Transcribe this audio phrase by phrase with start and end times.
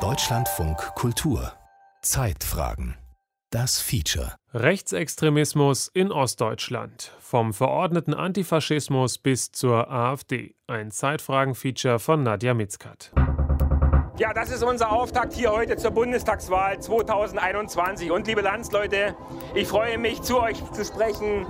[0.00, 1.52] Deutschlandfunk Kultur
[2.02, 2.96] Zeitfragen
[3.50, 4.34] das Feature.
[4.52, 7.12] Rechtsextremismus in Ostdeutschland.
[7.20, 10.56] Vom verordneten Antifaschismus bis zur AfD.
[10.66, 13.12] Ein Zeitfragen-Feature von Nadja Mitzkat.
[14.18, 18.10] Ja, das ist unser Auftakt hier heute zur Bundestagswahl 2021.
[18.10, 19.14] Und liebe Landsleute,
[19.54, 21.46] ich freue mich, zu euch zu sprechen,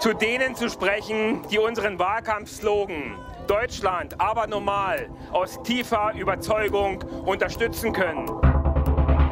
[0.00, 3.16] zu denen zu sprechen, die unseren Wahlkampfslogan
[3.46, 8.26] Deutschland, aber normal, aus tiefer Überzeugung unterstützen können.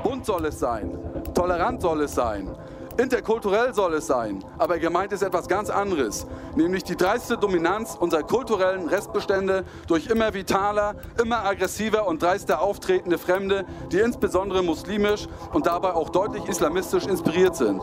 [0.03, 0.99] Bunt soll es sein.
[1.35, 2.55] Tolerant soll es sein.
[3.01, 4.45] Interkulturell soll es sein.
[4.59, 10.35] Aber gemeint ist etwas ganz anderes, nämlich die dreiste Dominanz unserer kulturellen Restbestände durch immer
[10.35, 17.07] vitaler, immer aggressiver und dreister auftretende Fremde, die insbesondere muslimisch und dabei auch deutlich islamistisch
[17.07, 17.81] inspiriert sind.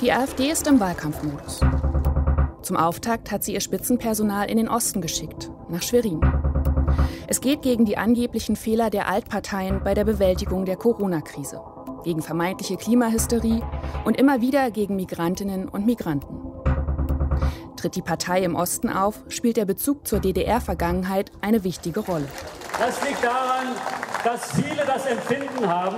[0.00, 1.60] Die AfD ist im Wahlkampfmodus.
[2.64, 6.18] Zum Auftakt hat sie ihr Spitzenpersonal in den Osten geschickt, nach Schwerin.
[7.28, 11.60] Es geht gegen die angeblichen Fehler der Altparteien bei der Bewältigung der Corona-Krise
[12.04, 13.60] gegen vermeintliche Klimahysterie
[14.06, 16.38] und immer wieder gegen Migrantinnen und Migranten.
[17.76, 22.28] Tritt die Partei im Osten auf, spielt der Bezug zur DDR-Vergangenheit eine wichtige Rolle.
[22.78, 23.66] Das liegt daran,
[24.24, 25.96] dass viele das Empfinden haben,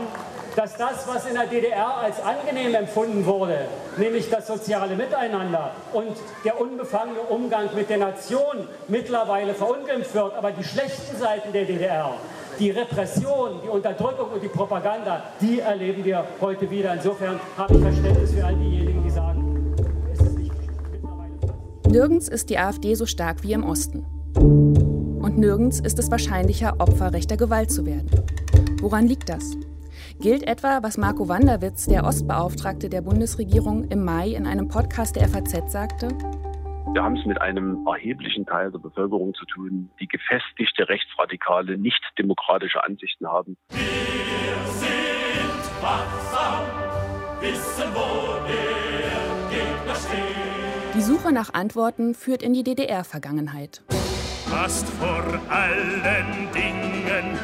[0.56, 3.66] dass das, was in der DDR als angenehm empfunden wurde,
[3.98, 10.34] nämlich das soziale Miteinander und der unbefangene Umgang mit der Nation, mittlerweile verunglimpft wird.
[10.34, 12.14] Aber die schlechten Seiten der DDR,
[12.58, 16.94] die Repression, die Unterdrückung und die Propaganda, die erleben wir heute wieder.
[16.94, 19.74] Insofern habe ich Verständnis für all diejenigen, die sagen,
[20.10, 20.52] es ist nicht.
[21.86, 24.06] Nirgends ist die AfD so stark wie im Osten.
[24.34, 28.10] Und nirgends ist es wahrscheinlicher, Opfer rechter Gewalt zu werden.
[28.80, 29.56] Woran liegt das?
[30.18, 35.28] Gilt etwa, was Marco Wanderwitz, der Ostbeauftragte der Bundesregierung, im Mai in einem Podcast der
[35.28, 36.08] FAZ sagte?
[36.92, 42.00] Wir haben es mit einem erheblichen Teil der Bevölkerung zu tun, die gefestigte Rechtsradikale, nicht
[42.18, 43.58] demokratische Ansichten haben.
[43.68, 43.78] Wir
[44.72, 46.64] sind wachsam,
[47.40, 50.94] wissen, wo der Gegner steht.
[50.94, 53.82] Die Suche nach Antworten führt in die DDR-Vergangenheit.
[54.48, 57.38] Passt vor allen Dingen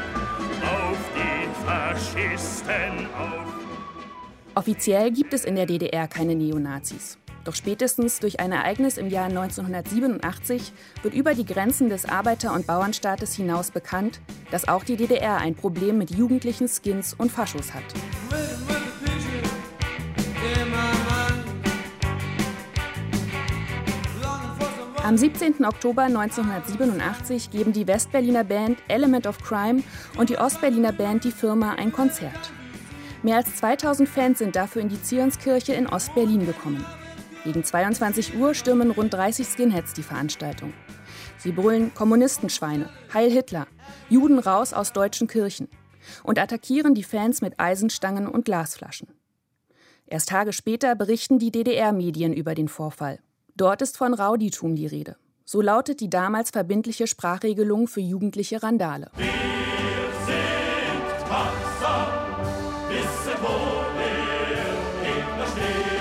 [1.64, 3.52] Faschisten auf.
[4.54, 7.18] Offiziell gibt es in der DDR keine Neonazis.
[7.44, 12.66] Doch spätestens durch ein Ereignis im Jahr 1987 wird über die Grenzen des Arbeiter- und
[12.66, 17.82] Bauernstaates hinaus bekannt, dass auch die DDR ein Problem mit jugendlichen Skins und Faschos hat.
[25.04, 25.64] Am 17.
[25.64, 29.82] Oktober 1987 geben die Westberliner Band Element of Crime
[30.16, 32.52] und die Ostberliner Band Die Firma ein Konzert.
[33.24, 36.86] Mehr als 2000 Fans sind dafür in die Zionskirche in Ostberlin gekommen.
[37.42, 40.72] Gegen 22 Uhr stürmen rund 30 Skinheads die Veranstaltung.
[41.36, 43.66] Sie brüllen Kommunistenschweine, Heil Hitler,
[44.08, 45.66] Juden raus aus deutschen Kirchen
[46.22, 49.08] und attackieren die Fans mit Eisenstangen und Glasflaschen.
[50.06, 53.18] Erst Tage später berichten die DDR-Medien über den Vorfall.
[53.56, 55.16] Dort ist von Rauditum die Rede.
[55.44, 59.10] So lautet die damals verbindliche Sprachregelung für jugendliche Randale.
[59.16, 59.26] Wir
[60.24, 62.06] sind wachsam,
[62.88, 63.92] wissen, wo
[65.38, 65.92] der steht.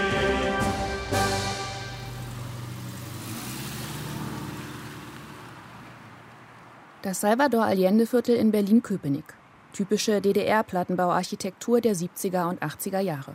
[7.01, 9.33] Das Salvador Allende-Viertel in Berlin-Köpenick.
[9.73, 13.33] Typische DDR-Plattenbauarchitektur der 70er und 80er Jahre.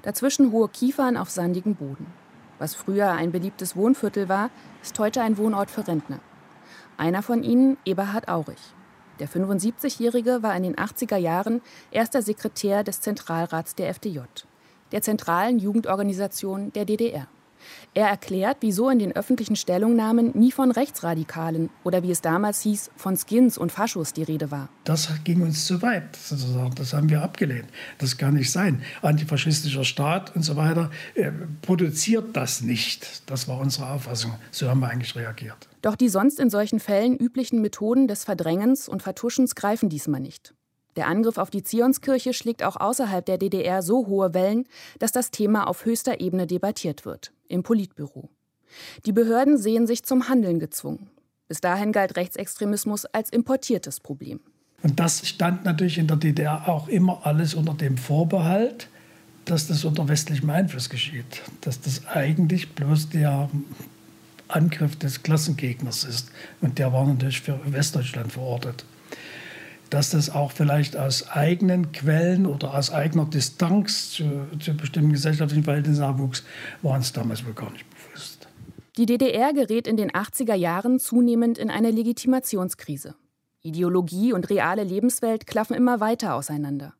[0.00, 2.21] Dazwischen hohe Kiefern auf sandigem Boden.
[2.62, 4.48] Was früher ein beliebtes Wohnviertel war,
[4.84, 6.20] ist heute ein Wohnort für Rentner.
[6.96, 8.60] Einer von ihnen, Eberhard Aurich.
[9.18, 14.20] Der 75-Jährige war in den 80er Jahren erster Sekretär des Zentralrats der FDJ,
[14.92, 17.26] der zentralen Jugendorganisation der DDR.
[17.94, 22.90] Er erklärt, wieso in den öffentlichen Stellungnahmen nie von Rechtsradikalen oder wie es damals hieß,
[22.96, 24.68] von Skins und Faschos die Rede war.
[24.84, 26.74] Das ging uns zu weit, sozusagen.
[26.74, 27.68] Das haben wir abgelehnt.
[27.98, 28.82] Das kann nicht sein.
[29.02, 31.30] Antifaschistischer Staat und so weiter äh,
[31.60, 33.30] produziert das nicht.
[33.30, 34.34] Das war unsere Auffassung.
[34.50, 35.68] So haben wir eigentlich reagiert.
[35.82, 40.54] Doch die sonst in solchen Fällen üblichen Methoden des Verdrängens und Vertuschens greifen diesmal nicht.
[40.96, 44.68] Der Angriff auf die Zionskirche schlägt auch außerhalb der DDR so hohe Wellen,
[44.98, 48.30] dass das Thema auf höchster Ebene debattiert wird, im Politbüro.
[49.06, 51.10] Die Behörden sehen sich zum Handeln gezwungen.
[51.48, 54.40] Bis dahin galt Rechtsextremismus als importiertes Problem.
[54.82, 58.88] Und das stand natürlich in der DDR auch immer alles unter dem Vorbehalt,
[59.44, 61.42] dass das unter westlichem Einfluss geschieht.
[61.60, 63.50] Dass das eigentlich bloß der
[64.48, 66.30] Angriff des Klassengegners ist.
[66.60, 68.84] Und der war natürlich für Westdeutschland verortet
[69.92, 74.24] dass das auch vielleicht aus eigenen Quellen oder aus eigener Distanz zu,
[74.58, 76.44] zu bestimmten gesellschaftlichen Verhältnissen nachwuchs,
[76.80, 78.48] war uns damals wohl gar nicht bewusst.
[78.96, 83.14] Die DDR gerät in den 80er Jahren zunehmend in eine Legitimationskrise.
[83.60, 86.94] Ideologie und reale Lebenswelt klaffen immer weiter auseinander.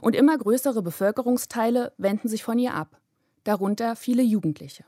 [0.00, 2.98] Und immer größere Bevölkerungsteile wenden sich von ihr ab,
[3.44, 4.84] darunter viele Jugendliche.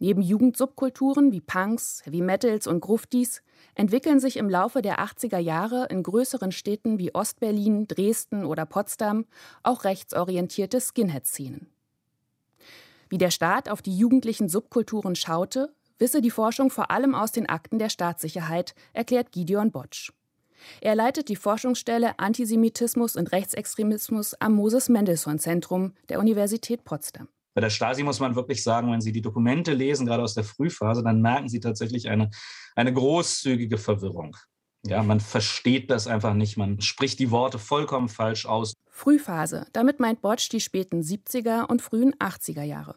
[0.00, 3.42] Neben Jugendsubkulturen wie Punks, Heavy Metals und Gruftis
[3.74, 9.26] entwickeln sich im Laufe der 80er Jahre in größeren Städten wie Ostberlin, Dresden oder Potsdam
[9.64, 11.66] auch rechtsorientierte Skinhead-Szenen.
[13.08, 17.48] Wie der Staat auf die jugendlichen Subkulturen schaute, wisse die Forschung vor allem aus den
[17.48, 20.12] Akten der Staatssicherheit, erklärt Gideon Botsch.
[20.80, 27.28] Er leitet die Forschungsstelle Antisemitismus und Rechtsextremismus am Moses Mendelssohn Zentrum der Universität Potsdam.
[27.58, 30.44] Bei der Stasi muss man wirklich sagen, wenn Sie die Dokumente lesen, gerade aus der
[30.44, 32.30] Frühphase, dann merken Sie tatsächlich eine,
[32.76, 34.36] eine großzügige Verwirrung.
[34.86, 36.56] Ja, man versteht das einfach nicht.
[36.56, 38.74] Man spricht die Worte vollkommen falsch aus.
[38.88, 39.66] Frühphase.
[39.72, 42.94] Damit meint Botsch die späten 70er und frühen 80er Jahre.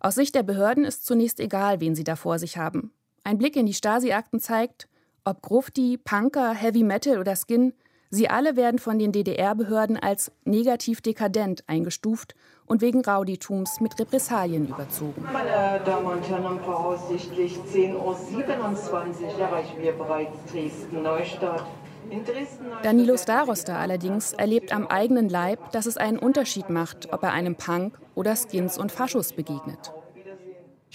[0.00, 2.92] Aus Sicht der Behörden ist zunächst egal, wen sie da vor sich haben.
[3.24, 4.88] Ein Blick in die Stasi-Akten zeigt,
[5.22, 7.74] ob Grufti, Punker, Heavy Metal oder Skin,
[8.16, 12.34] sie alle werden von den DDR-Behörden als negativ dekadent eingestuft
[12.66, 15.24] und wegen Rauditums mit Repressalien überzogen.
[15.32, 21.64] Meine Damen und Herren, voraussichtlich 10.27 Uhr erreichen wir bereits Dresden-Neustadt.
[22.82, 27.56] Danilo Starosta allerdings erlebt am eigenen Leib, dass es einen Unterschied macht, ob er einem
[27.56, 29.92] Punk oder Skins und Faschos begegnet.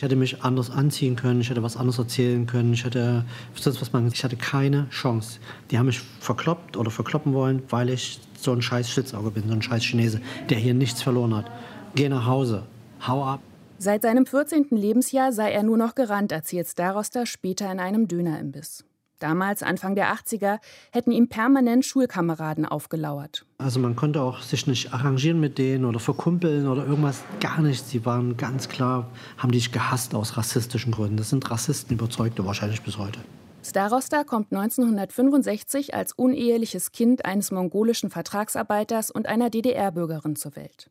[0.01, 3.79] Ich hätte mich anders anziehen können, ich hätte was anderes erzählen können, ich hätte sonst
[3.81, 4.09] was machen.
[4.11, 5.39] Ich hatte keine Chance.
[5.69, 9.53] Die haben mich verkloppt oder verkloppen wollen, weil ich so ein scheiß Schlitzauge bin, so
[9.53, 10.19] ein scheiß Chinese,
[10.49, 11.51] der hier nichts verloren hat.
[11.93, 12.63] Geh nach Hause,
[13.05, 13.41] hau ab.
[13.77, 14.69] Seit seinem 14.
[14.71, 18.83] Lebensjahr sei er nur noch gerannt, erzählt Starosta später in einem Dönerimbiss.
[19.21, 20.57] Damals, Anfang der 80er,
[20.91, 23.45] hätten ihm permanent Schulkameraden aufgelauert.
[23.59, 27.91] Also man konnte auch sich nicht arrangieren mit denen oder verkumpeln oder irgendwas, gar nichts.
[27.91, 31.17] Sie waren ganz klar, haben dich gehasst aus rassistischen Gründen.
[31.17, 33.19] Das sind Rassisten, überzeugte wahrscheinlich bis heute.
[33.63, 40.89] Starosta kommt 1965 als uneheliches Kind eines mongolischen Vertragsarbeiters und einer DDR-Bürgerin zur Welt.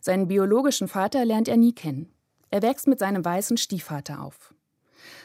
[0.00, 2.12] Seinen biologischen Vater lernt er nie kennen.
[2.50, 4.54] Er wächst mit seinem weißen Stiefvater auf.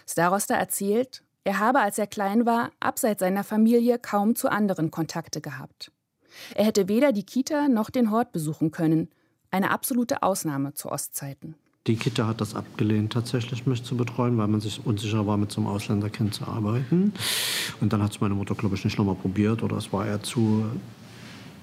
[0.07, 5.41] Starosta erzählt, er habe, als er klein war, abseits seiner Familie kaum zu anderen Kontakte
[5.41, 5.91] gehabt.
[6.55, 9.09] Er hätte weder die Kita noch den Hort besuchen können,
[9.49, 11.55] eine absolute Ausnahme zu Ostzeiten.
[11.87, 15.51] Die Kita hat das abgelehnt, tatsächlich mich zu betreuen, weil man sich unsicher war, mit
[15.51, 17.11] so einem Ausländerkind zu arbeiten.
[17.81, 20.21] Und dann hat es meine Mutter, glaube ich, nicht nochmal probiert oder es war eher
[20.21, 20.65] zu,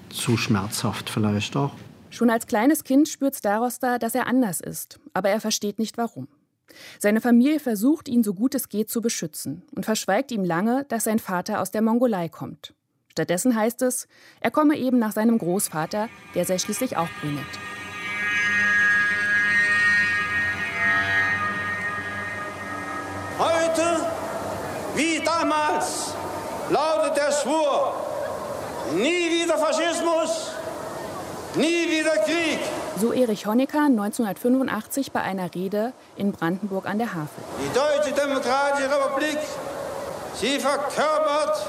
[0.09, 1.73] zu schmerzhaft vielleicht auch.
[2.09, 6.27] Schon als kleines Kind spürt Starosta, dass er anders ist, aber er versteht nicht warum.
[6.99, 11.05] Seine Familie versucht, ihn so gut es geht zu beschützen und verschweigt ihm lange, dass
[11.05, 12.73] sein Vater aus der Mongolei kommt.
[13.11, 14.07] Stattdessen heißt es,
[14.39, 17.43] er komme eben nach seinem Großvater, der sei schließlich auch brünett.
[23.37, 24.05] Heute,
[24.95, 26.13] wie damals,
[26.69, 27.93] lautet der Schwur,
[28.95, 30.48] nie wieder Faschismus,
[31.55, 32.59] nie wieder Krieg.
[32.97, 37.43] So Erich Honecker 1985 bei einer Rede in Brandenburg an der Havel.
[37.59, 39.37] Die Deutsche Demokratische Republik,
[40.35, 41.67] sie verkörpert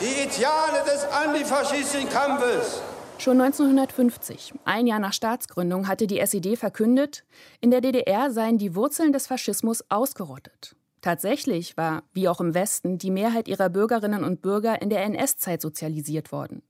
[0.00, 2.80] die Ideale des antifaschistischen Kampfes.
[3.18, 7.24] Schon 1950, ein Jahr nach Staatsgründung, hatte die SED verkündet,
[7.60, 10.76] in der DDR seien die Wurzeln des Faschismus ausgerottet.
[11.00, 15.62] Tatsächlich war, wie auch im Westen, die Mehrheit ihrer Bürgerinnen und Bürger in der NS-Zeit
[15.62, 16.62] sozialisiert worden.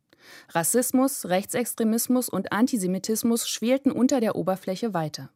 [0.50, 5.30] Rassismus, Rechtsextremismus und Antisemitismus schwelten unter der Oberfläche weiter.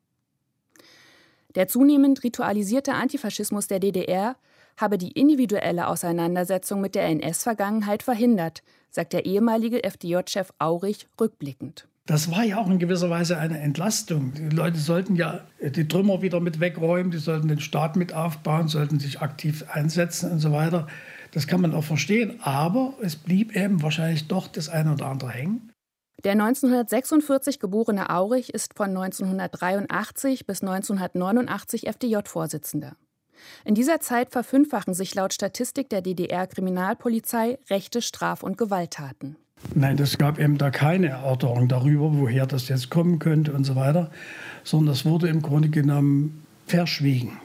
[1.54, 4.36] Der zunehmend ritualisierte Antifaschismus der DDR
[4.76, 11.86] habe die individuelle Auseinandersetzung mit der NS-Vergangenheit verhindert, sagt der ehemalige FDJ-Chef Aurich rückblickend.
[12.06, 14.32] Das war ja auch in gewisser Weise eine Entlastung.
[14.34, 18.68] Die Leute sollten ja die Trümmer wieder mit wegräumen, die sollten den Staat mit aufbauen,
[18.68, 20.88] sollten sich aktiv einsetzen und so weiter.
[21.32, 25.30] Das kann man auch verstehen, aber es blieb eben wahrscheinlich doch das eine oder andere
[25.30, 25.70] hängen.
[26.24, 32.96] Der 1946 geborene Aurich ist von 1983 bis 1989 FDJ-Vorsitzender.
[33.64, 39.36] In dieser Zeit verfünffachen sich laut Statistik der DDR-Kriminalpolizei rechte Straf- und Gewalttaten.
[39.74, 43.76] Nein, es gab eben da keine Erörterung darüber, woher das jetzt kommen könnte und so
[43.76, 44.10] weiter,
[44.64, 47.38] sondern das wurde im Grunde genommen verschwiegen.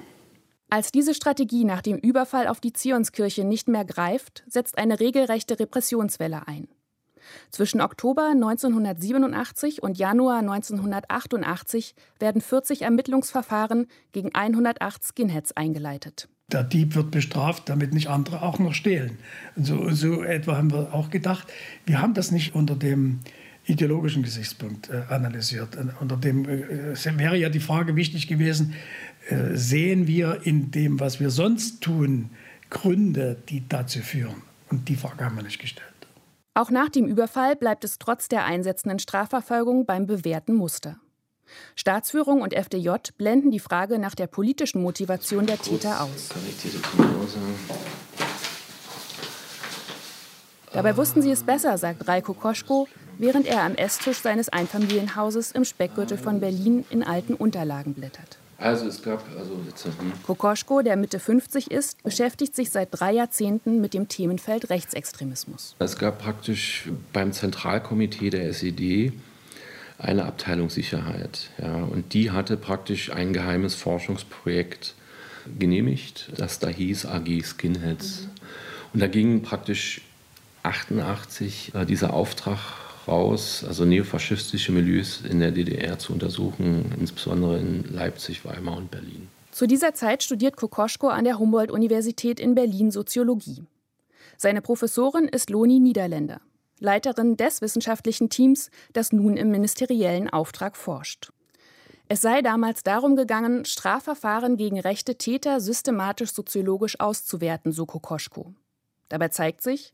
[0.76, 5.58] Als diese Strategie nach dem Überfall auf die Zionskirche nicht mehr greift, setzt eine regelrechte
[5.58, 6.68] Repressionswelle ein.
[7.50, 16.28] Zwischen Oktober 1987 und Januar 1988 werden 40 Ermittlungsverfahren gegen 108 Skinheads eingeleitet.
[16.52, 19.18] Der Dieb wird bestraft, damit nicht andere auch noch stehlen.
[19.56, 21.48] So, so etwa haben wir auch gedacht.
[21.86, 23.22] Wir haben das nicht unter dem
[23.66, 25.78] ideologischen Gesichtspunkt äh, analysiert.
[26.00, 29.15] Unter dem äh, wäre ja die Frage wichtig gewesen, äh,
[29.54, 32.30] sehen wir in dem, was wir sonst tun,
[32.70, 34.42] Gründe, die dazu führen.
[34.70, 35.90] Und die Frage haben wir nicht gestellt.
[36.54, 40.98] Auch nach dem Überfall bleibt es trotz der einsetzenden Strafverfolgung beim bewährten Muster.
[41.76, 46.30] Staatsführung und FDJ blenden die Frage nach der politischen Motivation der Täter aus.
[50.74, 55.66] Dabei wussten sie es besser, sagt Reiko Koschko, während er am Esstisch seines Einfamilienhauses im
[55.66, 58.40] Speckgürtel von Berlin in alten Unterlagen blättert.
[58.58, 60.14] Also es gab, also jetzt, hm.
[60.26, 65.76] Kokoschko, der Mitte 50 ist, beschäftigt sich seit drei Jahrzehnten mit dem Themenfeld Rechtsextremismus.
[65.80, 69.12] Es gab praktisch beim Zentralkomitee der SED
[69.98, 71.50] eine Abteilung Sicherheit.
[71.62, 74.96] Ja, und die hatte praktisch ein geheimes Forschungsprojekt
[75.60, 78.22] genehmigt, das da hieß AG Skinheads.
[78.22, 78.30] Mhm.
[78.94, 80.02] Und da ging praktisch
[80.64, 82.60] 88 äh, dieser Auftrag
[83.08, 89.28] raus, also neofaschistische Milieus in der DDR zu untersuchen, insbesondere in Leipzig, Weimar und Berlin.
[89.52, 93.64] Zu dieser Zeit studiert Kokoschko an der Humboldt-Universität in Berlin Soziologie.
[94.38, 96.42] Seine Professorin ist Loni Niederländer,
[96.80, 101.32] Leiterin des wissenschaftlichen Teams, das nun im ministeriellen Auftrag forscht.
[102.08, 108.54] Es sei damals darum gegangen, Strafverfahren gegen rechte Täter systematisch soziologisch auszuwerten, so Kokoschko.
[109.10, 109.94] Dabei zeigt sich,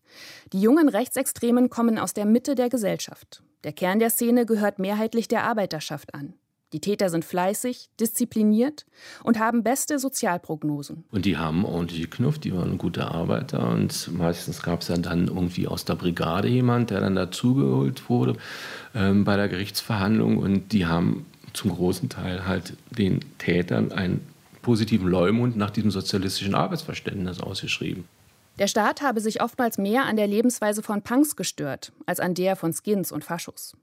[0.54, 3.44] die jungen Rechtsextremen kommen aus der Mitte der Gesellschaft.
[3.64, 6.34] Der Kern der Szene gehört mehrheitlich der Arbeiterschaft an.
[6.74, 8.86] Die Täter sind fleißig, diszipliniert
[9.24, 11.04] und haben beste Sozialprognosen.
[11.12, 13.70] Und die haben ordentliche Knuff, die waren gute Arbeiter.
[13.70, 18.38] Und meistens gab es ja dann irgendwie aus der Brigade jemand, der dann dazugeholt wurde
[18.96, 20.38] ähm, bei der Gerichtsverhandlung.
[20.38, 24.26] Und die haben zum großen Teil halt den Tätern einen
[24.62, 28.06] positiven Leumund nach diesem sozialistischen Arbeitsverständnis ausgeschrieben.
[28.60, 32.56] Der Staat habe sich oftmals mehr an der Lebensweise von Punks gestört als an der
[32.56, 33.76] von Skins und Faschos.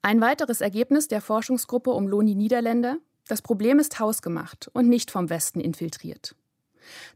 [0.00, 5.30] Ein weiteres Ergebnis der Forschungsgruppe um Loni Niederländer: Das Problem ist hausgemacht und nicht vom
[5.30, 6.34] Westen infiltriert.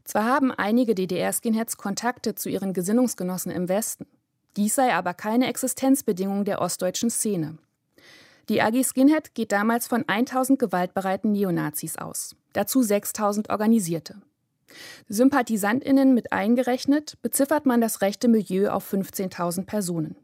[0.03, 4.07] Zwar haben einige DDR-Skinheads Kontakte zu ihren Gesinnungsgenossen im Westen,
[4.55, 7.57] dies sei aber keine Existenzbedingung der ostdeutschen Szene.
[8.49, 14.21] Die AG Skinhead geht damals von 1000 gewaltbereiten Neonazis aus, dazu 6000 Organisierte.
[15.09, 20.15] SympathisantInnen mit eingerechnet, beziffert man das rechte Milieu auf 15.000 Personen.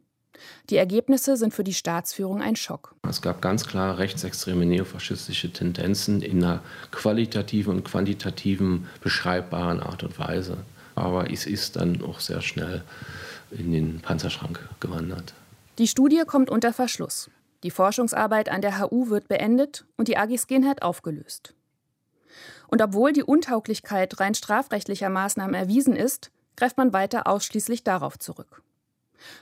[0.70, 2.96] Die Ergebnisse sind für die Staatsführung ein Schock.
[3.08, 10.18] Es gab ganz klar rechtsextreme neofaschistische Tendenzen in einer qualitativen und quantitativen beschreibbaren Art und
[10.20, 10.58] Weise.
[10.96, 12.84] Aber es ist dann auch sehr schnell
[13.52, 15.34] in den Panzerschrank gewandert.
[15.78, 17.30] Die Studie kommt unter Verschluss.
[17.64, 21.56] Die Forschungsarbeit an der HU wird beendet und die AG Skinhead aufgelöst.
[22.74, 28.64] Und obwohl die Untauglichkeit rein strafrechtlicher Maßnahmen erwiesen ist, greift man weiter ausschließlich darauf zurück.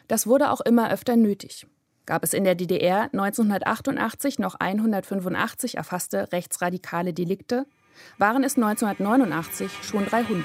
[0.09, 1.65] Das wurde auch immer öfter nötig.
[2.05, 7.65] Gab es in der DDR 1988 noch 185 erfasste rechtsradikale Delikte,
[8.17, 10.43] waren es 1989 schon 300.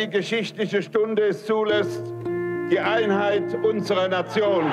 [0.00, 2.02] die geschichtliche Stunde es zulässt,
[2.70, 4.64] die Einheit unserer Nation.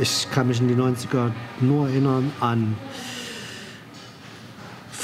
[0.00, 2.76] Ich kann mich in die 90er nur erinnern an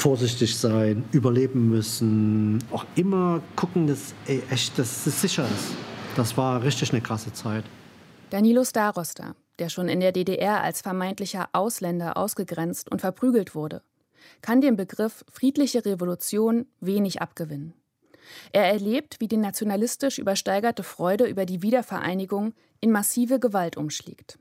[0.05, 5.73] vorsichtig sein, überleben müssen, auch immer gucken, dass, ey, echt, dass es sicher ist.
[6.15, 7.63] Das war richtig eine krasse Zeit.
[8.29, 13.81] Danilo Starosta, der schon in der DDR als vermeintlicher Ausländer ausgegrenzt und verprügelt wurde,
[14.43, 17.73] kann dem Begriff friedliche Revolution wenig abgewinnen.
[18.51, 24.37] Er erlebt, wie die nationalistisch übersteigerte Freude über die Wiedervereinigung in massive Gewalt umschlägt.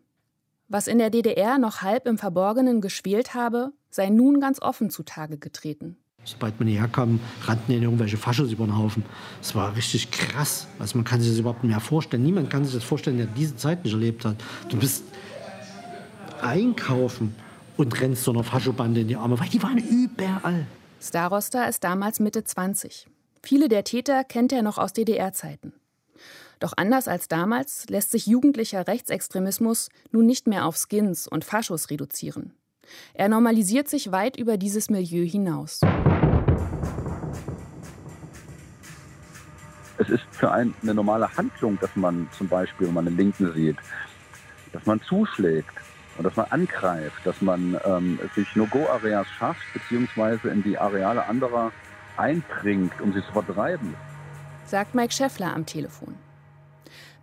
[0.69, 5.39] Was in der DDR noch halb im Verborgenen geschwelt habe, sei nun ganz offen zutage
[5.39, 5.99] getreten.
[6.25, 9.05] Sobald man hierher kam, rannten ihnen irgendwelche Faschos über den Haufen.
[9.43, 10.67] Es war richtig krass.
[10.79, 12.23] Also man kann sich das überhaupt nicht mehr vorstellen.
[12.23, 14.37] Niemand kann sich das vorstellen, der diese Zeit nicht erlebt hat.
[14.71, 15.05] Du bist
[16.41, 17.35] einkaufen
[17.77, 20.67] und rennst so einer Faschobande in die Arme, weil die waren überall.
[21.01, 23.07] Starosta ist damals Mitte 20.
[23.43, 25.75] Viele der Täter kennt er noch aus DDR-Zeiten.
[26.65, 31.91] Doch anders als damals lässt sich jugendlicher Rechtsextremismus nun nicht mehr auf Skins und Faschos
[31.91, 32.55] reduzieren.
[33.13, 35.83] Er normalisiert sich weit über dieses Milieu hinaus.
[39.99, 43.53] Es ist für einen eine normale Handlung, dass man zum Beispiel, wenn man einen Linken
[43.53, 43.77] sieht,
[44.73, 45.75] dass man zuschlägt.
[46.17, 51.73] Und dass man angreift, dass man ähm, sich No-Go-Areas schafft, beziehungsweise in die Areale anderer
[52.17, 53.95] eindringt, um sie zu vertreiben.
[54.65, 56.15] Sagt Mike Scheffler am Telefon.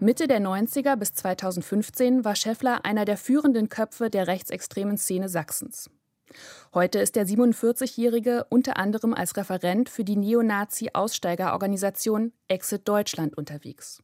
[0.03, 5.91] Mitte der 90er bis 2015 war Scheffler einer der führenden Köpfe der rechtsextremen Szene Sachsens.
[6.73, 14.01] Heute ist der 47-Jährige unter anderem als Referent für die Neonazi-Aussteigerorganisation Exit Deutschland unterwegs.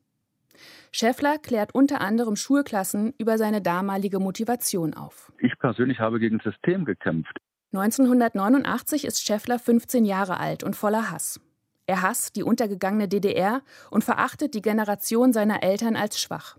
[0.92, 5.32] Scheffler klärt unter anderem Schulklassen über seine damalige Motivation auf.
[5.39, 7.39] Ich persönlich habe gegen das System gekämpft.
[7.74, 11.39] 1989 ist Scheffler 15 Jahre alt und voller Hass.
[11.88, 16.58] Er hasst die untergegangene DDR und verachtet die Generation seiner Eltern als schwach.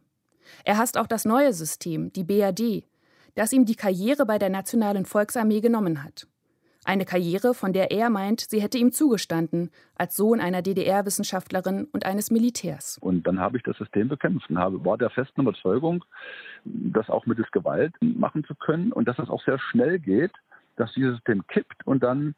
[0.64, 2.84] Er hasst auch das neue System, die BRD,
[3.34, 6.26] das ihm die Karriere bei der Nationalen Volksarmee genommen hat.
[6.86, 12.06] Eine Karriere, von der er meint, sie hätte ihm zugestanden, als Sohn einer DDR-Wissenschaftlerin und
[12.06, 12.96] eines Militärs.
[12.98, 16.02] Und dann habe ich das System bekämpft und war der festen Überzeugung,
[16.64, 20.32] das auch mittels Gewalt machen zu können und dass es auch sehr schnell geht,
[20.76, 22.34] dass dieses System kippt und dann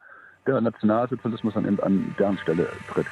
[0.53, 3.07] der Nationalsozialismus dann eben an deren Stelle tritt.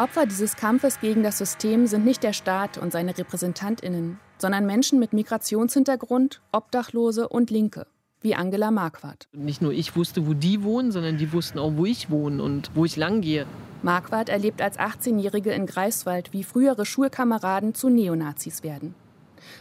[0.00, 4.98] Opfer dieses Kampfes gegen das System sind nicht der Staat und seine Repräsentantinnen, sondern Menschen
[4.98, 7.86] mit Migrationshintergrund, Obdachlose und Linke,
[8.22, 9.28] wie Angela Marquardt.
[9.32, 12.70] Nicht nur ich wusste, wo die wohnen, sondern die wussten auch, wo ich wohne und
[12.74, 13.44] wo ich lang gehe.
[13.82, 18.94] Marquardt erlebt als 18-Jährige in Greifswald, wie frühere Schulkameraden zu Neonazis werden.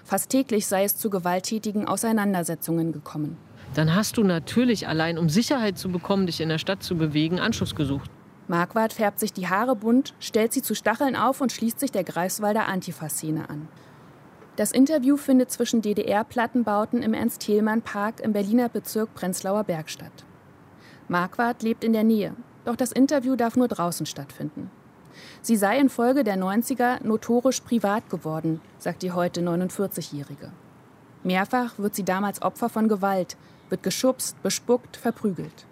[0.04, 3.38] Fast täglich sei es zu gewalttätigen Auseinandersetzungen gekommen.
[3.76, 7.40] Dann hast du natürlich allein, um Sicherheit zu bekommen, dich in der Stadt zu bewegen,
[7.40, 8.10] Anschluss gesucht.
[8.48, 12.04] Marquardt färbt sich die Haare bunt, stellt sie zu Stacheln auf und schließt sich der
[12.04, 13.68] Greifswalder Antifa-Szene an.
[14.56, 20.26] Das Interview findet zwischen DDR-Plattenbauten im Ernst-Thälmann-Park im Berliner Bezirk Prenzlauer Berg statt.
[21.08, 24.70] Marquardt lebt in der Nähe, doch das Interview darf nur draußen stattfinden.
[25.42, 30.52] Sie sei infolge der 90er notorisch privat geworden, sagt die heute 49-Jährige.
[31.24, 33.38] Mehrfach wird sie damals Opfer von Gewalt,
[33.70, 35.66] wird geschubst, bespuckt, verprügelt.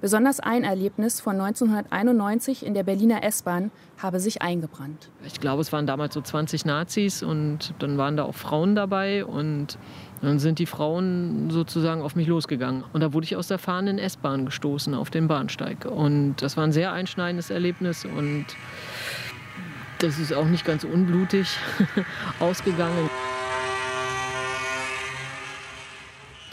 [0.00, 5.10] Besonders ein Erlebnis von 1991 in der Berliner S-Bahn habe sich eingebrannt.
[5.24, 9.24] Ich glaube, es waren damals so 20 Nazis und dann waren da auch Frauen dabei
[9.24, 9.78] und
[10.22, 12.84] dann sind die Frauen sozusagen auf mich losgegangen.
[12.92, 15.84] Und da wurde ich aus der fahrenden S-Bahn gestoßen auf den Bahnsteig.
[15.84, 18.46] Und das war ein sehr einschneidendes Erlebnis und
[19.98, 21.48] das ist auch nicht ganz unblutig
[22.40, 23.08] ausgegangen.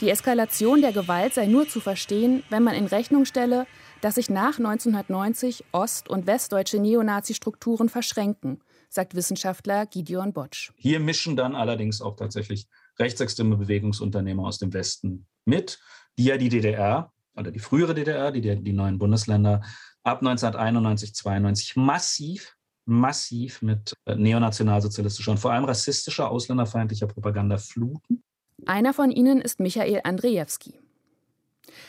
[0.00, 3.66] Die Eskalation der Gewalt sei nur zu verstehen, wenn man in Rechnung stelle,
[4.00, 10.72] dass sich nach 1990 ost- und westdeutsche Neonazi-Strukturen verschränken, sagt Wissenschaftler Gideon Botsch.
[10.76, 12.66] Hier mischen dann allerdings auch tatsächlich
[12.98, 15.80] rechtsextreme Bewegungsunternehmer aus dem Westen mit,
[16.18, 19.62] die ja die DDR oder die frühere DDR, die, die neuen Bundesländer
[20.02, 28.22] ab 1991, 92 massiv massiv mit äh, neonationalsozialistischer und vor allem rassistischer, ausländerfeindlicher Propaganda fluten.
[28.66, 30.80] Einer von ihnen ist Michael Andrzejewski.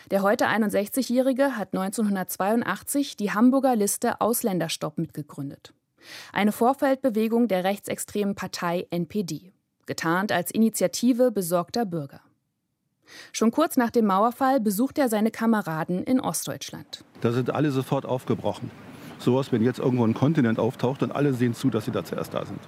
[0.09, 5.73] Der heute 61-Jährige hat 1982 die Hamburger Liste Ausländerstopp mitgegründet.
[6.31, 9.53] Eine Vorfeldbewegung der rechtsextremen Partei NPD,
[9.85, 12.21] getarnt als Initiative besorgter Bürger.
[13.31, 17.03] Schon kurz nach dem Mauerfall besucht er seine Kameraden in Ostdeutschland.
[17.21, 18.71] Da sind alle sofort aufgebrochen.
[19.19, 22.33] Sowas, wenn jetzt irgendwo ein Kontinent auftaucht und alle sehen zu, dass sie da zuerst
[22.33, 22.59] da sind.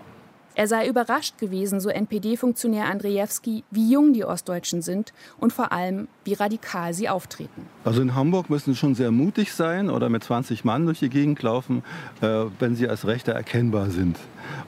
[0.57, 6.07] Er sei überrascht gewesen, so NPD-Funktionär Andrzejewski, wie jung die Ostdeutschen sind und vor allem,
[6.23, 7.67] wie radikal sie auftreten.
[7.85, 11.09] Also in Hamburg müssen sie schon sehr mutig sein oder mit 20 Mann durch die
[11.09, 11.83] Gegend laufen,
[12.21, 14.17] äh, wenn sie als Rechte erkennbar sind.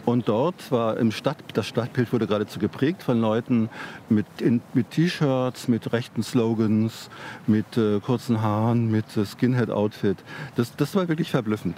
[0.06, 3.68] Und dort war im Stadt, das Stadtbild wurde geradezu geprägt von Leuten
[4.10, 4.28] mit,
[4.76, 7.10] mit T-Shirts, mit rechten Slogans,
[7.48, 10.18] mit äh, kurzen Haaren, mit äh, Skinhead-Outfit.
[10.56, 11.78] Das, das war wirklich verblüffend.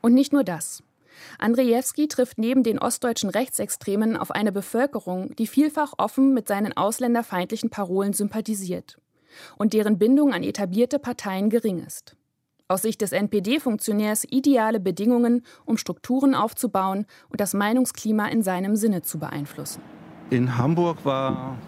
[0.00, 0.84] Und nicht nur das.
[1.38, 7.70] Andrzejewski trifft neben den ostdeutschen Rechtsextremen auf eine Bevölkerung, die vielfach offen mit seinen ausländerfeindlichen
[7.70, 8.98] Parolen sympathisiert
[9.56, 12.16] und deren Bindung an etablierte Parteien gering ist.
[12.68, 19.02] Aus Sicht des NPD-Funktionärs ideale Bedingungen, um Strukturen aufzubauen und das Meinungsklima in seinem Sinne
[19.02, 19.82] zu beeinflussen.
[20.30, 21.58] In Hamburg war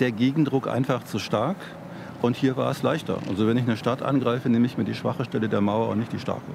[0.00, 1.56] der Gegendruck einfach zu stark
[2.22, 3.18] und hier war es leichter.
[3.28, 5.98] Also wenn ich eine Stadt angreife, nehme ich mir die schwache Stelle der Mauer und
[5.98, 6.52] nicht die starke.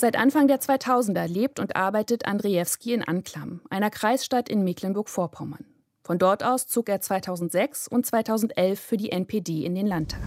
[0.00, 5.66] Seit Anfang der 2000er lebt und arbeitet Andrzejewski in Anklam, einer Kreisstadt in Mecklenburg-Vorpommern.
[6.02, 10.22] Von dort aus zog er 2006 und 2011 für die NPD in den Landtag.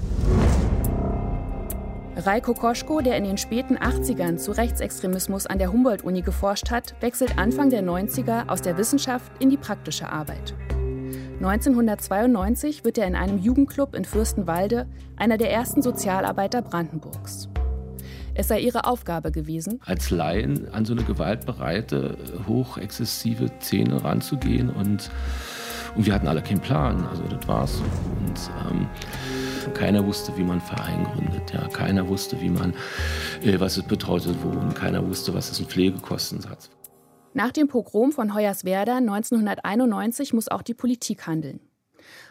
[2.18, 7.40] Raiko Koschko, der in den späten 80ern zu Rechtsextremismus an der Humboldt-Uni geforscht hat, wechselt
[7.40, 10.54] Anfang der 90er aus der Wissenschaft in die praktische Arbeit.
[11.42, 17.50] 1992 wird er in einem Jugendclub in Fürstenwalde einer der ersten Sozialarbeiter Brandenburgs.
[18.36, 22.18] Es sei ihre Aufgabe gewesen, als Laien an so eine gewaltbereite,
[22.48, 25.12] hochexzessive Szene ranzugehen und,
[25.96, 27.06] und wir hatten alle keinen Plan.
[27.06, 27.82] Also das war's.
[28.20, 28.88] Und ähm,
[29.76, 31.54] keiner wusste, wie man Verein gründet.
[31.54, 31.68] Ja.
[31.68, 32.74] Keiner wusste, wie man,
[33.44, 34.74] äh, was es bedeutet Wohnen.
[34.74, 36.72] Keiner wusste, was es ein Pflegekostensatz.
[37.36, 41.60] Nach dem Pogrom von Hoyerswerda 1991 muss auch die Politik handeln.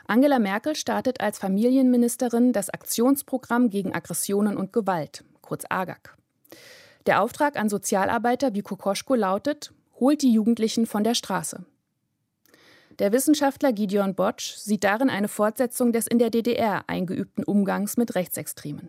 [0.07, 6.17] Angela Merkel startet als Familienministerin das Aktionsprogramm gegen Aggressionen und Gewalt, kurz AGAG.
[7.07, 11.65] Der Auftrag an Sozialarbeiter wie Kokoschko lautet: Holt die Jugendlichen von der Straße.
[12.99, 18.15] Der Wissenschaftler Gideon Botsch sieht darin eine Fortsetzung des in der DDR eingeübten Umgangs mit
[18.15, 18.89] Rechtsextremen.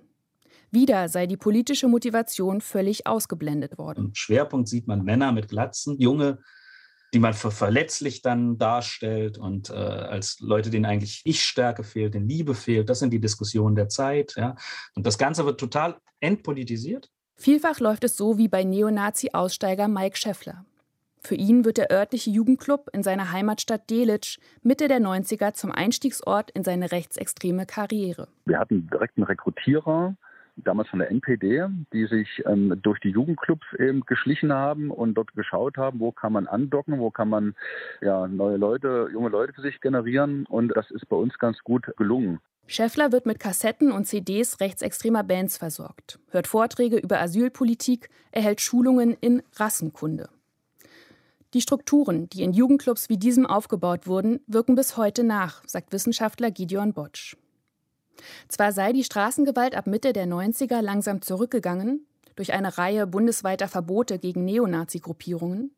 [0.71, 4.05] Wieder sei die politische Motivation völlig ausgeblendet worden.
[4.05, 6.39] Im Schwerpunkt sieht man Männer mit Glatzen, junge,
[7.13, 12.27] die man für verletzlich dann darstellt und äh, als Leute, denen eigentlich Ich-Stärke fehlt, denen
[12.27, 12.89] Liebe fehlt.
[12.89, 14.33] Das sind die Diskussionen der Zeit.
[14.35, 14.55] Ja?
[14.95, 17.11] Und das Ganze wird total entpolitisiert.
[17.35, 20.65] Vielfach läuft es so wie bei Neonazi-Aussteiger Mike Scheffler.
[21.19, 26.51] Für ihn wird der örtliche Jugendclub in seiner Heimatstadt Delitzsch Mitte der 90er zum Einstiegsort
[26.51, 28.27] in seine rechtsextreme Karriere.
[28.45, 30.17] Wir hatten direkt einen Rekrutierer,
[30.55, 35.33] damals von der NPD, die sich ähm, durch die Jugendclubs eben geschlichen haben und dort
[35.33, 37.55] geschaut haben, wo kann man andocken, wo kann man
[38.01, 40.45] ja, neue Leute, junge Leute für sich generieren.
[40.45, 42.39] Und das ist bei uns ganz gut gelungen.
[42.65, 49.17] Scheffler wird mit Kassetten und CDs rechtsextremer Bands versorgt, hört Vorträge über Asylpolitik, erhält Schulungen
[49.19, 50.29] in Rassenkunde.
[51.53, 56.49] Die Strukturen, die in Jugendclubs wie diesem aufgebaut wurden, wirken bis heute nach, sagt Wissenschaftler
[56.49, 57.35] Gideon Botsch.
[58.47, 64.19] Zwar sei die Straßengewalt ab Mitte der 90er langsam zurückgegangen, durch eine Reihe bundesweiter Verbote
[64.19, 65.75] gegen Neonazi-Gruppierungen,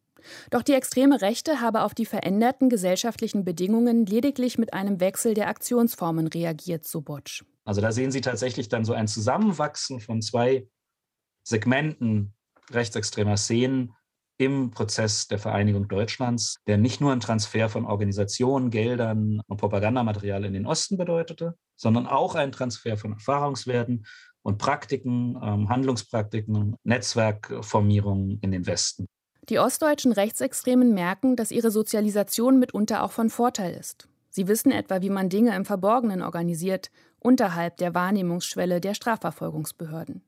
[0.49, 5.47] doch die extreme Rechte habe auf die veränderten gesellschaftlichen Bedingungen lediglich mit einem Wechsel der
[5.47, 7.43] Aktionsformen reagiert, so Botsch.
[7.63, 10.67] Also da sehen Sie tatsächlich dann so ein Zusammenwachsen von zwei
[11.43, 12.33] Segmenten
[12.71, 13.93] rechtsextremer Szenen
[14.37, 20.43] im Prozess der Vereinigung Deutschlands, der nicht nur einen Transfer von Organisationen, Geldern und Propagandamaterial
[20.45, 24.05] in den Osten bedeutete, sondern auch einen Transfer von Erfahrungswerten
[24.41, 29.07] und Praktiken, ähm, Handlungspraktiken, Netzwerkformierungen in den Westen.
[29.49, 34.07] Die ostdeutschen Rechtsextremen merken, dass ihre Sozialisation mitunter auch von Vorteil ist.
[34.29, 40.21] Sie wissen etwa, wie man Dinge im Verborgenen organisiert, unterhalb der Wahrnehmungsschwelle der Strafverfolgungsbehörden.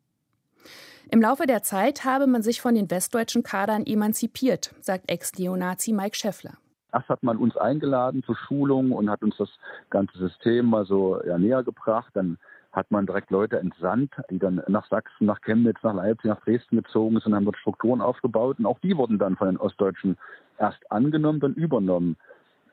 [1.10, 6.15] Im Laufe der Zeit habe man sich von den westdeutschen Kadern emanzipiert, sagt Ex-Neonazi Mike
[6.15, 6.57] Scheffler.
[6.93, 9.50] Erst hat man uns eingeladen zur Schulung und hat uns das
[9.89, 12.12] ganze System mal so ja, näher gebracht.
[12.13, 12.38] Dann
[12.71, 16.78] hat man direkt Leute entsandt, die dann nach Sachsen, nach Chemnitz, nach Leipzig, nach Dresden
[16.78, 20.17] gezogen sind, haben dort Strukturen aufgebaut und auch die wurden dann von den Ostdeutschen
[20.60, 22.17] erst angenommen, dann übernommen.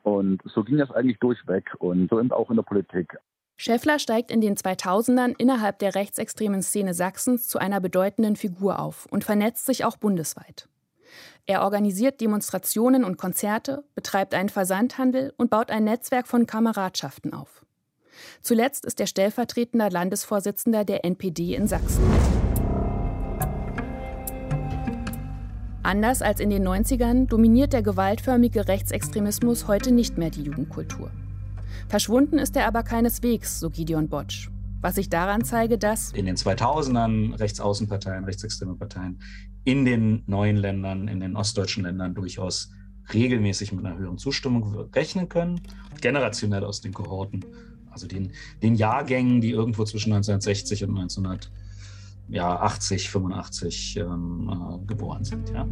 [0.03, 3.17] Und so ging das eigentlich durchweg und so eben auch in der Politik.
[3.57, 9.07] Schäffler steigt in den 2000ern innerhalb der rechtsextremen Szene Sachsens zu einer bedeutenden Figur auf
[9.11, 10.69] und vernetzt sich auch bundesweit.
[11.47, 17.67] Er organisiert Demonstrationen und Konzerte, betreibt einen Versandhandel und baut ein Netzwerk von Kameradschaften auf.
[18.41, 22.03] Zuletzt ist er stellvertretender Landesvorsitzender der NPD in Sachsen.
[25.83, 31.11] Anders als in den 90ern dominiert der gewaltförmige Rechtsextremismus heute nicht mehr die Jugendkultur.
[31.89, 34.49] Verschwunden ist er aber keineswegs, so Gideon Botsch.
[34.81, 39.21] Was sich daran zeige, dass in den 2000ern Rechtsaußenparteien, rechtsextreme Parteien
[39.65, 42.71] in den neuen Ländern, in den ostdeutschen Ländern durchaus
[43.13, 45.61] regelmäßig mit einer höheren Zustimmung rechnen können,
[46.01, 47.45] generationell aus den Kohorten,
[47.91, 48.31] also den,
[48.63, 55.51] den Jahrgängen, die irgendwo zwischen 1960 und 1980, 85 ähm, äh, geboren sind.
[55.51, 55.67] Ja.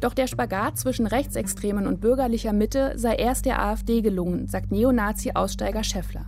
[0.00, 5.82] Doch der Spagat zwischen Rechtsextremen und bürgerlicher Mitte sei erst der AfD gelungen, sagt Neonazi-Aussteiger
[5.82, 6.26] Schäffler.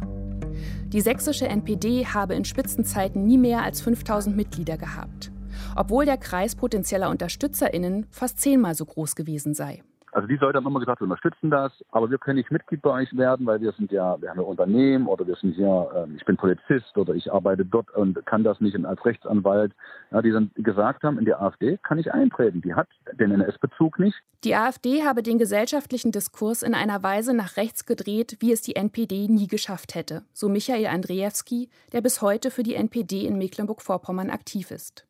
[0.88, 5.30] Die sächsische NPD habe in Spitzenzeiten nie mehr als 5000 Mitglieder gehabt,
[5.76, 9.82] obwohl der Kreis potenzieller UnterstützerInnen fast zehnmal so groß gewesen sei.
[10.16, 12.88] Also die Leute haben immer gesagt, wir unterstützen das, aber wir können nicht Mitglied bei
[12.88, 16.16] euch werden, weil wir sind ja, wir haben ja Unternehmen oder wir sind hier, äh,
[16.16, 19.72] ich bin Polizist oder ich arbeite dort und kann das nicht als Rechtsanwalt.
[20.10, 22.62] Ja, die dann gesagt haben, in die AfD kann ich eintreten.
[22.62, 24.16] Die hat den NS-Bezug nicht.
[24.42, 28.76] Die AfD habe den gesellschaftlichen Diskurs in einer Weise nach rechts gedreht, wie es die
[28.76, 34.30] NPD nie geschafft hätte, so Michael Andrzejewski, der bis heute für die NPD in Mecklenburg-Vorpommern
[34.30, 35.06] aktiv ist.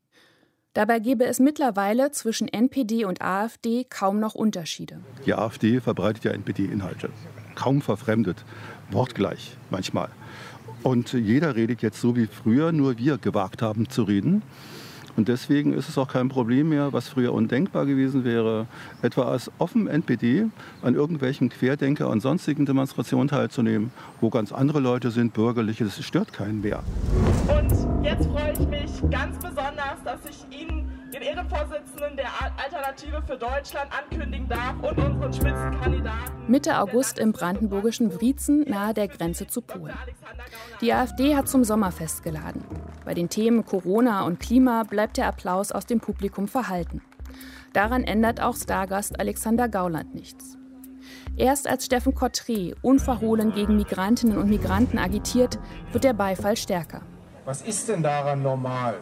[0.77, 5.01] Dabei gäbe es mittlerweile zwischen NPD und AfD kaum noch Unterschiede.
[5.25, 7.09] Die AfD verbreitet ja NPD-Inhalte.
[7.55, 8.45] Kaum verfremdet,
[8.91, 10.11] wortgleich manchmal.
[10.83, 14.43] Und jeder redet jetzt so wie früher, nur wir gewagt haben zu reden.
[15.17, 18.67] Und deswegen ist es auch kein Problem mehr, was früher undenkbar gewesen wäre,
[19.03, 20.47] etwa als offen NPD
[20.83, 26.33] an irgendwelchen Querdenker und sonstigen Demonstrationen teilzunehmen, wo ganz andere Leute sind, bürgerliche, das stört
[26.33, 26.83] keinen mehr.
[27.49, 30.86] Und jetzt freue ich mich ganz besonders, dass ich Ihnen
[31.27, 36.47] Ehrenvorsitzenden der Alternative für Deutschland ankündigen darf und unseren Spitzenkandidaten.
[36.47, 39.97] Mitte August im brandenburgischen Wriezen nahe der Grenze zu Polen.
[40.81, 42.65] Die AfD hat zum Sommerfest geladen.
[43.05, 47.03] Bei den Themen Corona und Klima bleibt der Applaus aus dem Publikum verhalten.
[47.73, 50.57] Daran ändert auch Stargast Alexander Gauland nichts.
[51.37, 55.59] Erst als Steffen Kottré unverhohlen gegen Migrantinnen und Migranten agitiert,
[55.91, 57.03] wird der Beifall stärker.
[57.45, 58.95] Was ist denn daran normal,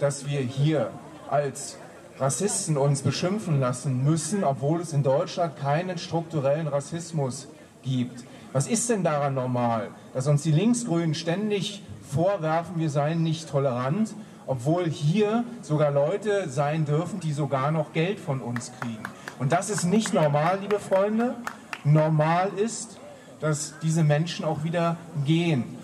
[0.00, 0.90] dass wir hier
[1.30, 1.76] als
[2.18, 7.48] Rassisten uns beschimpfen lassen müssen, obwohl es in Deutschland keinen strukturellen Rassismus
[7.82, 8.24] gibt?
[8.52, 14.12] Was ist denn daran normal, dass uns die Linksgrünen ständig vorwerfen, wir seien nicht tolerant,
[14.46, 19.02] obwohl hier sogar Leute sein dürfen, die sogar noch Geld von uns kriegen?
[19.38, 21.36] Und das ist nicht normal, liebe Freunde
[21.84, 22.98] normal ist,
[23.40, 25.78] dass diese Menschen auch wieder gehen.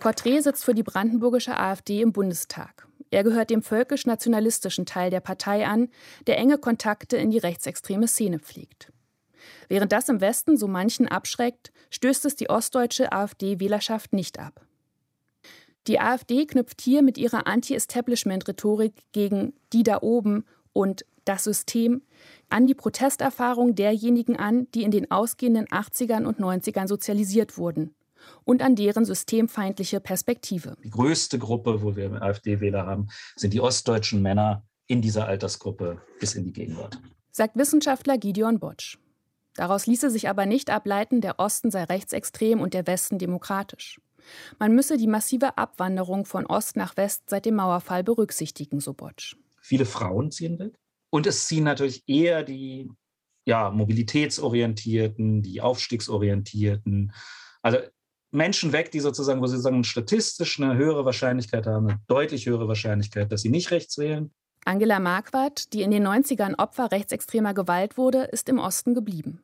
[0.00, 2.87] Cortré sitzt für die brandenburgische AfD im Bundestag.
[3.10, 5.88] Er gehört dem völkisch-nationalistischen Teil der Partei an,
[6.26, 8.92] der enge Kontakte in die rechtsextreme Szene pflegt.
[9.68, 14.60] Während das im Westen so manchen abschreckt, stößt es die ostdeutsche AfD-Wählerschaft nicht ab.
[15.86, 20.44] Die AfD knüpft hier mit ihrer Anti-Establishment-Rhetorik gegen die da oben
[20.74, 22.02] und das System
[22.50, 27.94] an die Protesterfahrung derjenigen an, die in den ausgehenden 80ern und 90ern sozialisiert wurden
[28.44, 30.76] und an deren systemfeindliche Perspektive.
[30.84, 36.34] Die größte Gruppe, wo wir AfD-Wähler haben, sind die ostdeutschen Männer in dieser Altersgruppe bis
[36.34, 36.98] in die Gegenwart.
[37.30, 38.98] Sagt Wissenschaftler Gideon Botsch.
[39.54, 44.00] Daraus ließe sich aber nicht ableiten, der Osten sei rechtsextrem und der Westen demokratisch.
[44.58, 49.36] Man müsse die massive Abwanderung von Ost nach West seit dem Mauerfall berücksichtigen, so Botsch.
[49.60, 50.74] Viele Frauen ziehen weg.
[51.10, 52.90] Und es ziehen natürlich eher die
[53.44, 57.12] ja, mobilitätsorientierten, die aufstiegsorientierten,
[57.62, 57.78] also
[58.30, 62.68] Menschen weg, die sozusagen, wo sie sagen, statistisch eine höhere Wahrscheinlichkeit haben, eine deutlich höhere
[62.68, 64.30] Wahrscheinlichkeit, dass sie nicht rechts wählen.
[64.64, 69.40] Angela Marquardt, die in den 90ern Opfer rechtsextremer Gewalt wurde, ist im Osten geblieben.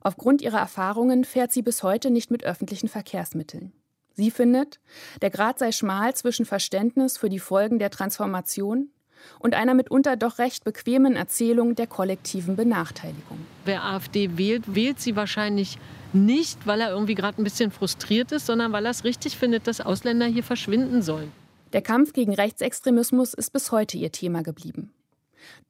[0.00, 3.72] Aufgrund ihrer Erfahrungen fährt sie bis heute nicht mit öffentlichen Verkehrsmitteln.
[4.14, 4.80] Sie findet,
[5.20, 8.90] der Grad sei schmal zwischen Verständnis für die Folgen der Transformation
[9.38, 13.38] und einer mitunter doch recht bequemen Erzählung der kollektiven Benachteiligung.
[13.64, 15.78] Wer AfD wählt, wählt sie wahrscheinlich
[16.16, 19.66] nicht, weil er irgendwie gerade ein bisschen frustriert ist, sondern weil er es richtig findet,
[19.66, 21.30] dass Ausländer hier verschwinden sollen.
[21.72, 24.92] Der Kampf gegen Rechtsextremismus ist bis heute ihr Thema geblieben.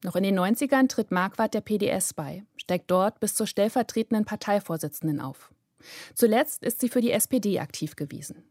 [0.03, 5.19] Noch in den 90ern tritt Marquardt der PDS bei, steigt dort bis zur stellvertretenden Parteivorsitzenden
[5.19, 5.51] auf.
[6.15, 8.43] Zuletzt ist sie für die SPD aktiv gewesen.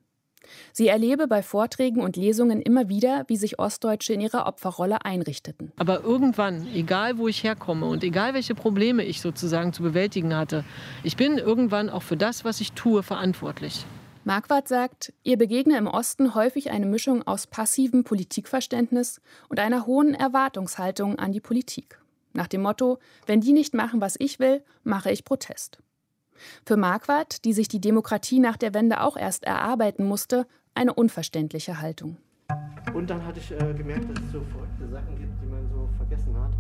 [0.73, 5.73] Sie erlebe bei Vorträgen und Lesungen immer wieder, wie sich Ostdeutsche in ihrer Opferrolle einrichteten.
[5.77, 10.65] Aber irgendwann, egal wo ich herkomme und egal welche Probleme ich sozusagen zu bewältigen hatte,
[11.03, 13.85] ich bin irgendwann auch für das, was ich tue, verantwortlich.
[14.25, 20.15] Marquardt sagt, ihr begegne im Osten häufig eine Mischung aus passivem Politikverständnis und einer hohen
[20.15, 22.01] Erwartungshaltung an die Politik.
[22.33, 25.79] Nach dem Motto, wenn die nicht machen, was ich will, mache ich Protest.
[26.65, 31.81] Für Marquardt, die sich die Demokratie nach der Wende auch erst erarbeiten musste, eine unverständliche
[31.81, 32.17] Haltung.
[32.95, 35.89] Und dann hatte ich äh, gemerkt, dass es so verrückte Sachen gibt, die man so
[35.97, 36.53] vergessen hat.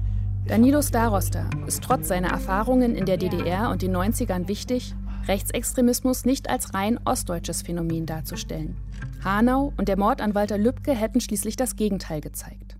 [0.46, 4.94] Danilo Starosta ist trotz seiner Erfahrungen in der DDR und den 90ern wichtig,
[5.26, 8.76] Rechtsextremismus nicht als rein ostdeutsches Phänomen darzustellen.
[9.24, 12.75] Hanau und der Mord an Walter Lübcke hätten schließlich das Gegenteil gezeigt.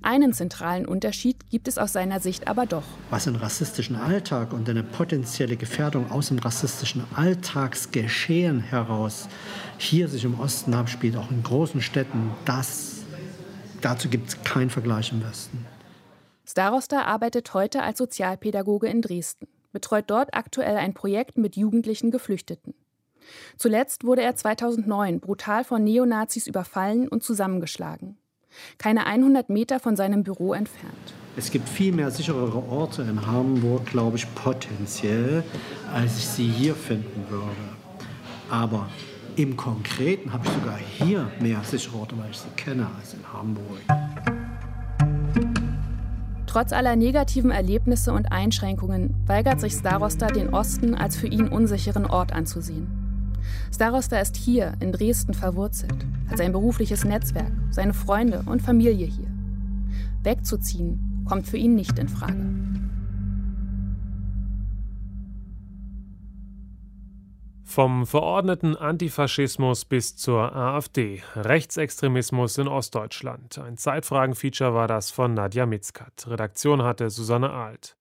[0.00, 2.84] Einen zentralen Unterschied gibt es aus seiner Sicht aber doch.
[3.10, 9.28] Was den rassistischen Alltag und eine potenzielle Gefährdung aus dem rassistischen Alltagsgeschehen heraus
[9.76, 13.02] hier sich im Osten abspielt, auch in großen Städten, das,
[13.80, 15.66] dazu gibt es keinen Vergleich im Westen.
[16.46, 22.72] Starosta arbeitet heute als Sozialpädagoge in Dresden, betreut dort aktuell ein Projekt mit jugendlichen Geflüchteten.
[23.56, 28.16] Zuletzt wurde er 2009 brutal von Neonazis überfallen und zusammengeschlagen
[28.78, 31.14] keine 100 Meter von seinem Büro entfernt.
[31.36, 35.44] Es gibt viel mehr sicherere Orte in Hamburg, glaube ich, potenziell,
[35.92, 37.54] als ich sie hier finden würde.
[38.50, 38.88] Aber
[39.36, 43.20] im Konkreten habe ich sogar hier mehr sichere Orte, weil ich sie kenne, als in
[43.32, 43.78] Hamburg.
[46.46, 52.06] Trotz aller negativen Erlebnisse und Einschränkungen weigert sich Starosta, den Osten als für ihn unsicheren
[52.06, 53.07] Ort anzusehen.
[53.72, 59.28] Starosta ist hier in Dresden verwurzelt, hat sein berufliches Netzwerk, seine Freunde und Familie hier.
[60.22, 62.46] Wegzuziehen kommt für ihn nicht in Frage.
[67.68, 71.22] Vom verordneten Antifaschismus bis zur AfD.
[71.36, 73.58] Rechtsextremismus in Ostdeutschland.
[73.58, 76.26] Ein Zeitfragen-Feature war das von Nadja Mitzkat.
[76.28, 77.97] Redaktion hatte Susanne Alt.